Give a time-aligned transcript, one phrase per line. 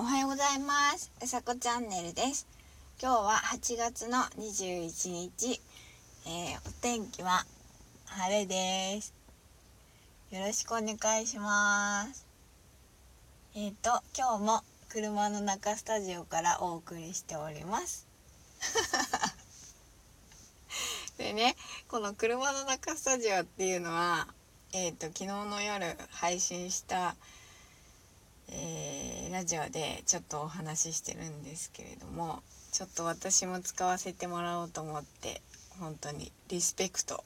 [0.00, 1.10] おはようございます。
[1.20, 2.46] うさこチャンネルです。
[3.02, 5.60] 今日は8月の21日、
[6.24, 7.44] えー、お天気は
[8.06, 9.12] 晴れです。
[10.30, 12.24] よろしくお願いします。
[13.56, 18.06] えっ、ー、と今日も車の中スタジオからお送りしております。
[21.18, 21.56] でね
[21.88, 24.28] この車の中スタジオっていうのは
[24.72, 27.16] えっ、ー、と昨日の夜配信した
[28.50, 35.40] えー、ラジオでちょっとお話ししてるんですけれどもちょっと私も使わせてもらおうと思って
[35.78, 37.22] 本当にリスペクト。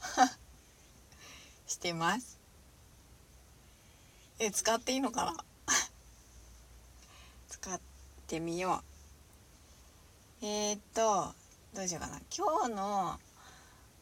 [1.66, 2.38] してます。
[4.38, 5.44] え使っていいのかな？
[7.48, 7.80] 使っ
[8.26, 8.82] てみよ
[10.42, 10.46] う。
[10.46, 11.34] えー、っと
[11.74, 12.20] どうしようかな。
[12.36, 13.20] 今日の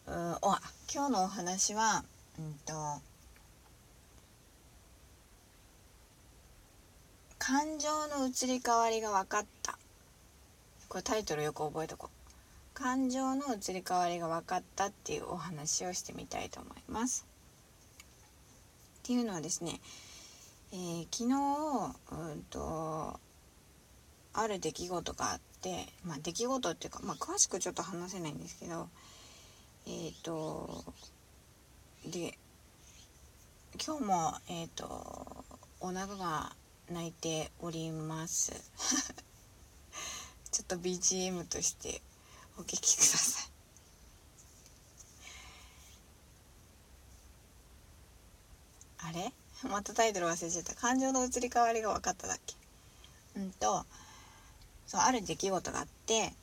[0.07, 0.57] うんお
[0.93, 2.05] 今日のお話は
[2.38, 3.01] うんと
[7.41, 9.79] 感情の移り変わりが分かった。
[10.91, 12.74] これタイトルよく覚えとこう。
[12.74, 17.27] 感情の移り変わりが分かったっていうお話をしてみたいと思います。
[18.99, 19.80] っていうのはですね、
[20.73, 23.19] えー、昨日うんと
[24.35, 28.88] ある出来事があってまあ出来事っていうかまあ詳しくちょっと話せないんですけど
[29.87, 30.85] えっ、ー、と
[32.07, 32.37] で
[33.82, 35.45] 今日もえっ、ー、と
[35.80, 36.52] お腹が
[36.91, 38.52] 泣いております。
[40.51, 42.02] ちょっと BGM として
[42.57, 43.51] お聴きください。
[49.09, 49.32] あれ？
[49.63, 50.74] またタイトル忘れちゃった。
[50.74, 52.57] 感情の移り変わりが分かっただっけ？
[53.37, 53.87] うんと
[54.87, 56.35] そうある出来事があって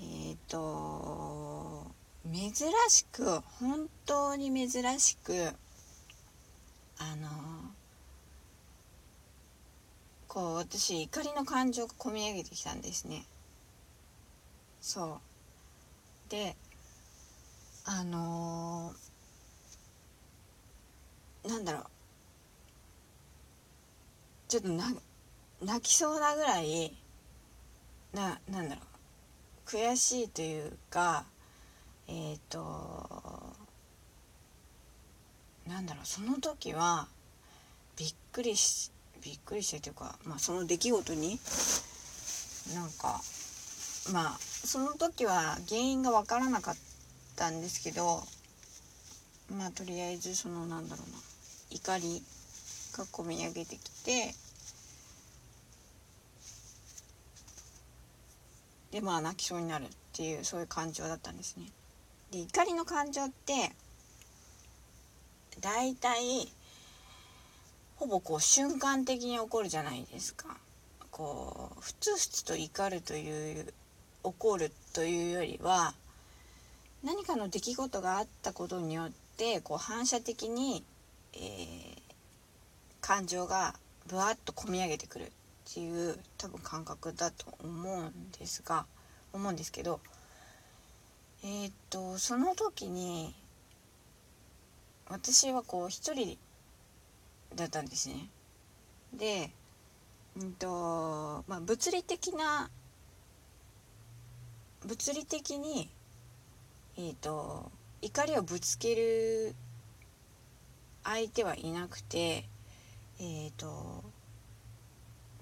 [0.00, 1.86] えっ、ー、と
[2.24, 2.52] 珍
[2.88, 5.54] しく本当に珍しく
[6.98, 7.28] あの
[10.28, 13.24] こう私怒りの感情が込み上げてきたんですね。
[14.80, 15.20] そ
[16.28, 16.30] う。
[16.30, 16.54] で
[17.86, 21.84] あのー、なんだろう。
[24.48, 26.94] ちょっと泣きそうなぐらい
[28.12, 28.82] ななんだろ
[29.66, 29.68] う。
[29.68, 31.24] 悔しいというか
[32.06, 33.56] えっ、ー、と
[35.66, 36.06] なんだろう。
[36.06, 37.08] その時は
[37.96, 38.90] びっくりし
[39.22, 41.38] びっくりしてというか、まあ、その出来事に
[42.74, 43.20] なんか
[44.12, 46.76] まあその時は原因が分からなかっ
[47.36, 48.22] たんですけど
[49.56, 51.18] まあとりあえずそのなんだろうな
[51.70, 52.22] 怒り
[52.96, 54.34] が込み上げてきて
[58.90, 61.66] でまあ泣きそうになるっていうそういう感情だったんですね。
[62.30, 63.72] で怒りの感情って
[65.60, 66.48] 大体
[67.98, 70.56] ほぼこう瞬間的に起こるじゃないですか。
[71.10, 73.74] こうふつふつと怒るという
[74.22, 75.94] 怒るというよりは
[77.02, 80.84] 何かの出来事があったことによってこう反射的に、
[81.34, 81.98] えー、
[83.00, 83.74] 感情が
[84.06, 85.30] ぶわっと込み上げてくるっ
[85.74, 88.86] ていう多分感覚だと思うんですが
[89.32, 89.98] 思うんですけど
[91.42, 93.34] えー、っとその時に
[95.08, 96.38] 私はこう一人
[97.54, 98.28] だったんですね。
[99.12, 99.50] で、
[100.36, 102.70] うんとまあ、物理的な
[104.86, 105.90] 物理的に、
[106.96, 107.70] えーと、
[108.00, 109.54] 怒りをぶつける
[111.02, 112.44] 相手はいなくて、
[113.18, 113.66] えーと、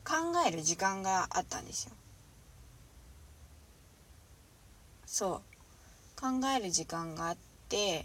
[0.04, 0.14] 考
[0.46, 1.92] える時間があったんですよ。
[5.06, 5.42] そ
[6.16, 7.36] う考える時間があっ
[7.68, 8.04] て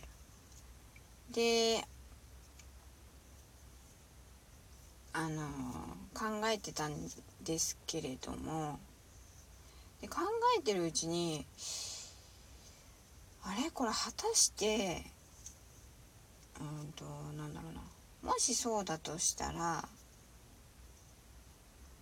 [1.34, 1.85] で
[5.13, 5.47] あの
[6.13, 6.94] 考えてたん
[7.44, 8.79] ですけれども
[10.01, 10.17] で考
[10.57, 11.45] えてるうちに
[13.44, 13.69] あれ？
[13.72, 15.03] これ果たして
[16.59, 17.03] うんと
[17.38, 17.81] なんだろうな
[18.31, 19.88] もしそうだとしたら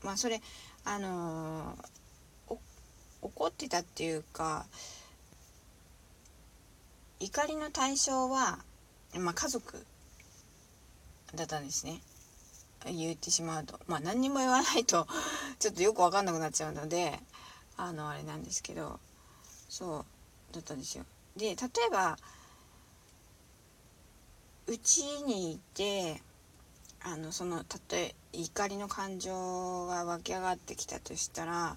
[0.04, 0.42] まあそれ
[0.86, 1.78] あの
[3.22, 4.66] 怒ってたっていうか
[7.20, 8.60] 怒りの対象は、
[9.16, 9.86] まあ、家族
[11.36, 12.02] だったんですね。
[12.86, 15.08] 言ってしまうとまあ何にも言わないと
[15.60, 17.20] ちょっとよく分かんなくなっちゃうので
[17.78, 19.00] あのあれなんですけど
[19.70, 20.06] そ
[20.52, 21.06] うだったんですよ。
[21.36, 22.18] で例えば
[24.68, 26.22] うちにいて
[27.02, 31.76] あのその例え怒りの感情が湧き上がってきたとしたら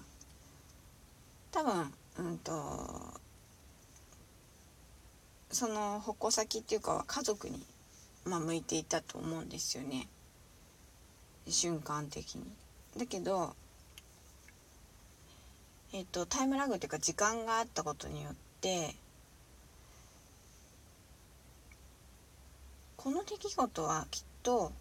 [1.51, 3.21] 多分うんと
[5.49, 7.63] その矛先っていうかは家族に、
[8.25, 10.07] まあ、向いていたと思うんですよね。
[11.47, 12.43] 瞬間的に。
[12.97, 13.55] だけど
[15.93, 18.95] えっ、とタイムラグっていうか時間があったことによって
[22.97, 24.71] この出来事はきっと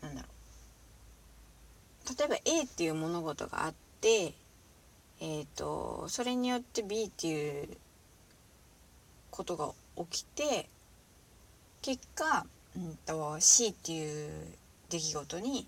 [0.00, 0.28] なんだろ
[2.10, 4.32] う例えば A っていう物事があって
[5.20, 7.68] えっ、とそれによって B っていう
[9.30, 10.68] ことが起きて
[11.82, 12.44] 結果、
[12.78, 14.30] うんと、C っていう
[14.88, 15.66] 出来事に、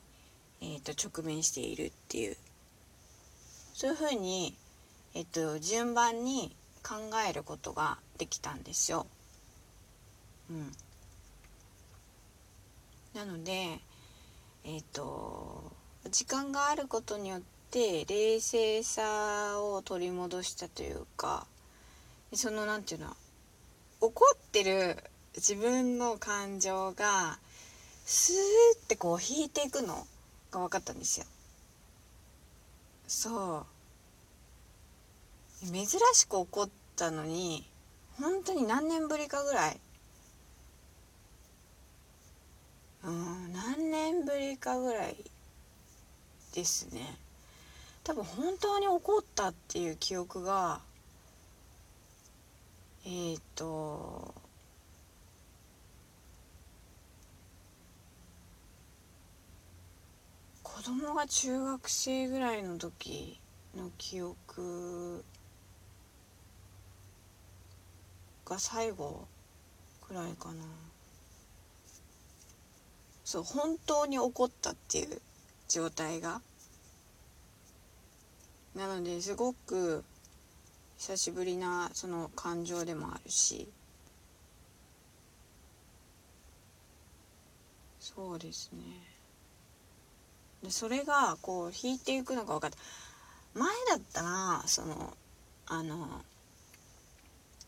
[0.63, 2.37] えーと、直面しているっていう
[3.75, 4.55] そういうふうに、
[5.15, 6.95] えーと、順番に考
[7.29, 9.07] えることができたんですよ。
[10.51, 10.73] うん、
[13.15, 13.81] なので
[14.65, 15.73] えっ、ー、と
[16.11, 17.41] 時間があることによっ
[17.71, 21.47] て冷静さを取り戻したというか
[22.33, 23.17] その何て言うの
[24.01, 25.03] 怒ってる
[25.37, 27.39] 自分の感情が
[28.05, 28.37] スー
[28.77, 30.07] ってこう引いていくの
[30.51, 31.27] が分かったんですよ。
[33.07, 33.67] そ
[35.63, 35.67] う。
[35.67, 37.67] 珍しく怒ったのに
[38.19, 39.81] 本当に何年ぶりかぐらい。
[43.05, 45.17] うん何年ぶりかぐらい
[46.55, 47.17] ですね。
[48.05, 50.81] 多分本当に怒ったっていう記憶が
[53.05, 54.35] えっ、ー、と
[60.81, 63.39] 子供が中学生ぐらいの時
[63.77, 65.23] の記憶
[68.47, 69.29] が最後
[70.01, 70.65] くらいかな。
[73.27, 75.21] そう本当に起こったっていう
[75.69, 76.41] 状態が。
[78.75, 80.03] なのですごく
[80.97, 83.69] 久しぶりなその感情でもあるし。
[88.01, 89.10] そうですね。
[90.63, 92.77] でそれがこう引いていくのが分かった
[93.55, 95.17] 前だったらその
[95.67, 96.23] あの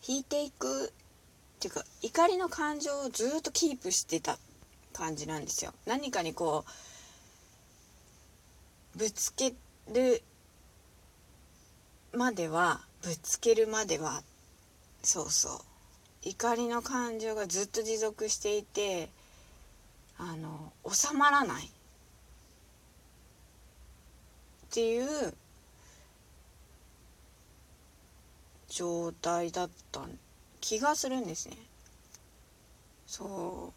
[0.07, 0.91] 引いていくっ
[1.61, 4.39] ていうか怒りの感情をずっとキープしてた
[4.93, 5.73] 感じなんですよ。
[5.87, 6.65] 何かにこ
[8.95, 9.55] うぶつけ
[9.93, 10.23] る
[12.13, 14.23] まではぶつけるまでは
[15.03, 15.61] そうそう。
[16.25, 19.09] 怒りの感情がずっと持続していて
[20.19, 21.71] あの収まらない。
[24.73, 25.35] っていう
[28.71, 30.01] 状態だった
[30.63, 31.59] 気がするんですね。
[33.07, 33.75] そ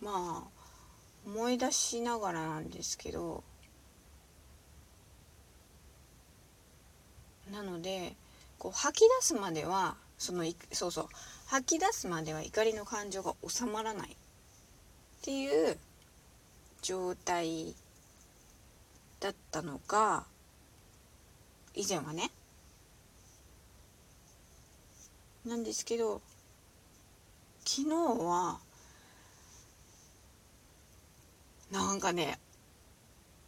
[0.00, 0.04] う。
[0.04, 0.48] まあ
[1.26, 3.42] 思い出しながらなんですけど。
[7.50, 8.14] なので
[8.60, 11.06] こう吐き出すまではそのそうそう。
[11.46, 14.14] 吐き出すまでは怒りの感情が収まらないっ
[15.22, 15.76] ていう
[16.82, 17.74] 状態
[19.20, 20.24] だったのが
[21.74, 22.30] 以前はね。
[25.46, 26.20] なんですけど
[27.64, 27.94] 昨日
[28.24, 28.58] は
[31.72, 32.38] なんかね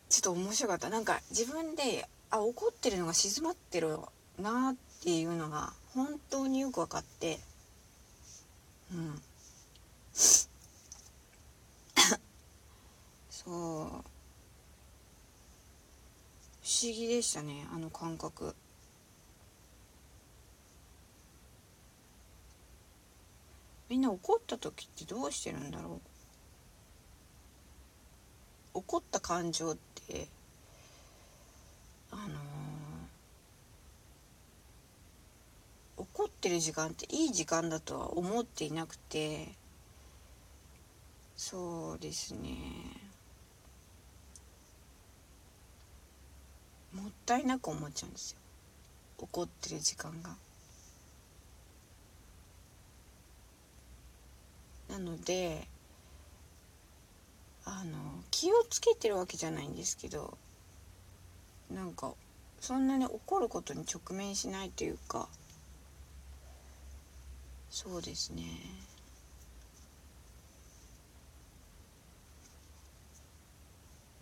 [0.08, 0.88] ちょっと面白かった。
[0.88, 3.98] なんか自分であ怒ってるのが静まってる
[4.40, 7.40] なっていうのが本当によく分かって。
[8.92, 9.20] うん。
[13.44, 13.54] そう。
[16.62, 18.54] 不思議でしたねあの感覚。
[23.90, 26.00] みんな怒った時ってどうしてるんだろ
[28.74, 28.78] う？
[28.78, 29.76] 怒った感情っ
[30.08, 30.26] て
[32.10, 39.48] あのー、怒ってる時間っていい時間だとは思っていなくて
[41.36, 42.50] そうですね。
[47.04, 48.38] もったいなく思っちゃうんですよ。
[49.18, 50.34] 怒ってる時間が。
[54.88, 55.66] なので
[57.66, 57.98] あの
[58.30, 60.38] 気をつけてるわけじゃないんですけど
[61.70, 62.14] なんか
[62.60, 65.28] そんなに怒ることに直面しないというか
[67.68, 68.44] そうですね。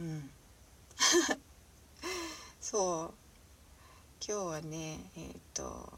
[0.00, 0.30] うん。
[2.72, 3.14] そう。
[4.26, 5.92] 今日はねえっ、ー、と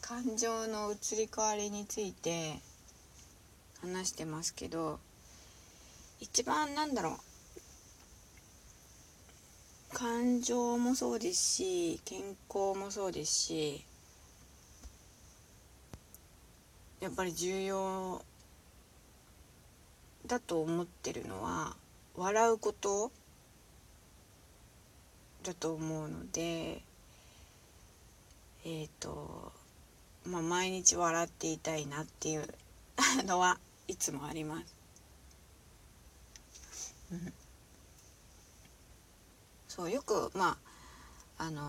[0.00, 2.60] 感情の移り変わりについて
[3.80, 5.00] 話してますけど
[6.20, 7.18] 一番なんだろ
[9.92, 9.96] う。
[9.96, 13.84] 感情もそうですし健康もそうですし
[17.00, 18.22] やっぱり重要
[20.24, 21.74] だと思ってるのは
[22.14, 23.10] 笑うこと
[25.42, 26.82] だと思うので
[28.64, 29.52] えっ、ー、と
[30.24, 32.46] まあ毎日笑っていたいなっていう
[33.24, 34.80] のはいつもあります。
[39.68, 40.58] そうよくま
[41.38, 41.62] ああの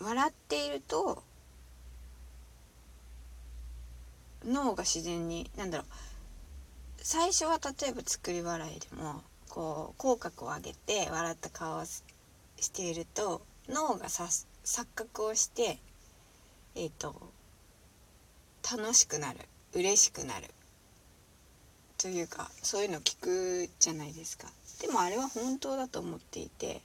[0.00, 1.22] ー、笑っていると
[4.44, 5.86] 脳が自然に何だろう
[6.98, 12.02] 最初は例えば作り笑いでもこう口角を上げて笑った顔をし
[12.72, 14.24] ていると脳がさ
[14.64, 15.78] 錯覚をして
[16.76, 17.32] えっ、ー、と
[18.70, 19.40] 楽しくなる
[19.74, 20.46] 嬉しくなる。
[21.98, 24.48] というかそういうの聞くじゃないですか。
[24.80, 26.80] でもあれは本当だと思っていて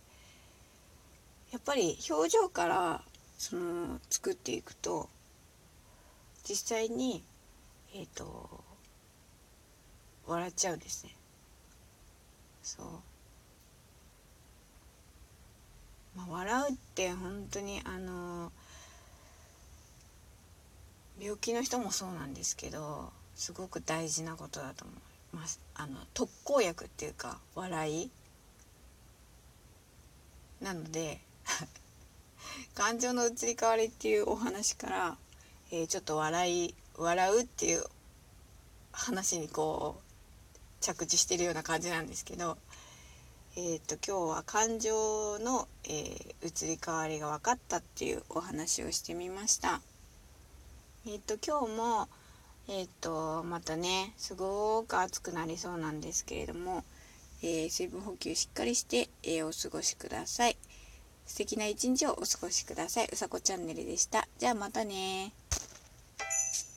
[1.51, 3.01] やっぱり表情から
[3.37, 5.07] その作っていくと
[6.43, 7.23] 実際に
[7.93, 8.63] えっ、ー、と
[10.27, 11.15] 笑っちゃうんですね。
[12.65, 12.85] そう。
[16.17, 18.51] まあ笑うって本当にあの
[21.19, 24.97] 病気の人もそうなんですけどすごく大事なことだと思い
[25.35, 25.61] ます。
[25.75, 28.11] あの特効薬っていうか笑い。
[30.59, 31.21] なので
[32.73, 35.17] 感情の移り変わりっていうお話から、
[35.69, 37.85] えー、ちょっと笑い笑うっていう
[38.91, 40.04] 話にこう
[40.85, 42.57] 着地してるような感じなんですけど、
[43.57, 49.81] えーと、今日は感情の、えー、移り変わりが分かったっていうお話をしてみました。
[51.07, 52.07] えっ、ー、と今日も
[52.67, 56.83] えっ、ー、とまたねすごく暑くなりそうなんですけれども、
[57.41, 60.57] え水分補給しっかりして、えお過ごしください。
[61.25, 63.09] 素敵な一日をお過ごしください。
[63.11, 64.27] うさこチャンネルでした。
[64.37, 65.33] じゃあまたね